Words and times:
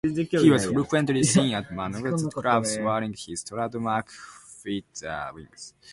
He 0.31 0.49
was 0.49 0.65
frequently 0.65 1.21
seen 1.21 1.53
at 1.53 1.71
Manhattan 1.71 2.31
clubs 2.31 2.75
wearing 2.79 3.13
his 3.13 3.43
trademark 3.43 4.09
feathered 4.09 5.35
wings. 5.35 5.75